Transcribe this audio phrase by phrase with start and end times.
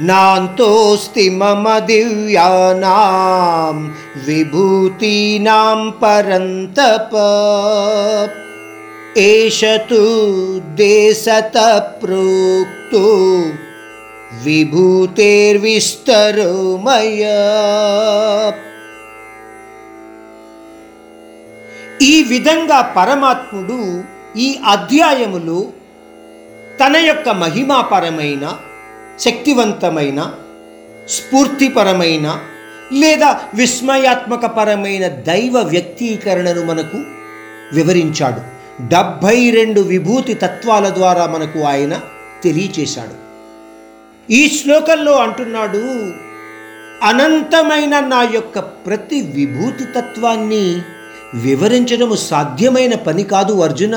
[0.00, 3.94] నాంతోస్తి మమ దివ్యానాం
[4.26, 7.14] విభూతీనాం పరంతప
[9.18, 9.60] ఏష
[9.90, 10.02] తు
[10.74, 11.58] దేశత
[12.02, 13.04] ప్రోక్తో
[14.44, 16.52] విభూతేర్విస్తరో
[22.02, 24.02] ఈ విధంగా పరమాత్ముడు
[24.36, 25.72] ఈ అధ్యాయములు
[26.80, 28.58] తన యొక్క మహిమాపరమైన
[29.24, 30.20] శక్తివంతమైన
[31.08, 32.26] స్ఫూర్తిపరమైన
[32.92, 36.98] లేదా విస్మయాత్మకపరమైన దైవ వ్యక్తీకరణను మనకు
[37.74, 38.40] వివరించాడు.
[38.88, 42.00] డెబ్భై రెండు విభూతి తత్వాల ద్వారా మనకు ఆయన
[42.44, 43.16] తెలియచేశాడు.
[44.32, 45.82] ఈ శ్లోకంలో అంటున్నాడు
[47.06, 50.64] అనంతమైన నా యొక్క ప్రతి విభూతి తత్వాన్ని
[51.34, 53.96] వివరించడము సాధ్యమైన పని కాదు అర్జున.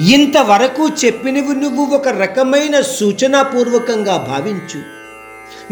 [0.00, 5.02] ఇంతవరకు చెప్పినవి నువ్వు ఒక రకమైన సూచనాపూర్వకంగా భావించు.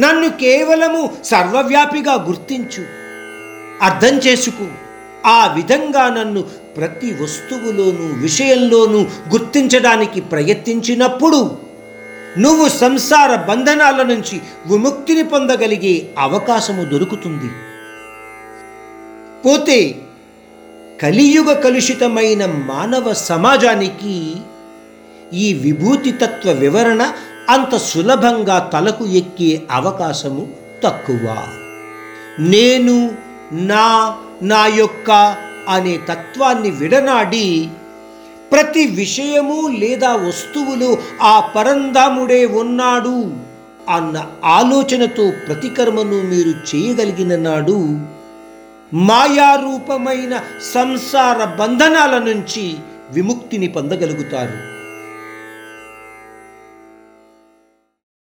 [0.01, 2.84] నన్ను కేవలము సర్వవ్యాపిగా గుర్తించు.
[3.83, 4.67] అర్థం చేసుకో.
[5.27, 6.42] ఆ విధంగా నన్ను
[6.77, 11.58] ప్రతి వస్తువులోనూ విషయంలోనూ గుర్తించడానికి ప్రయత్నించినప్పుడు
[12.39, 17.52] నువ్వు సంసార బంధనాల నుంచి విముక్తిని పొందగలిగే అవకాశము దొరుకుతుంది.
[19.45, 19.95] పోతే
[21.03, 24.34] కలియుగ కలుషితమైన మానవ సమాజానికి
[25.33, 27.12] ఈ విభూతి తత్వ వివరణ
[27.48, 30.48] అంత సులభంగా తలకు ఎక్కే అవకాశము
[30.84, 31.37] తక్కువ.
[32.39, 33.11] నేను
[33.53, 35.37] నా నా యొక్క
[35.69, 37.69] అనే తత్వాన్ని విడనాడి
[38.53, 43.33] ప్రతి విషయము లేదా వస్తువులు ఆ పరంధాముడే ఉన్నాడు
[43.89, 47.81] అన్న ఆలోచనతో ప్రతికర్మను మీరు చేయగలిగిన నాడు
[48.94, 50.41] మాయారూపమైన
[50.72, 52.77] సంసార బంధనాల నుంచి
[53.10, 54.80] విముక్తిని పొందగలుగుతారు.